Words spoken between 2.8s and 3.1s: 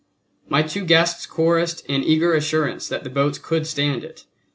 that the